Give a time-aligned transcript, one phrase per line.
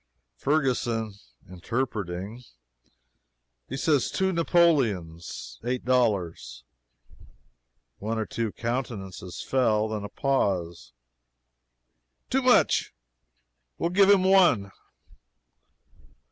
[0.45, 1.13] ]Ferguson
[1.47, 2.43] (interpreting)
[3.69, 6.63] "He says two Napoleons eight dollars."
[7.99, 9.89] One or two countenances fell.
[9.89, 10.93] Then a pause.
[12.31, 12.95] "Too much!
[13.77, 14.71] we'll give him one!"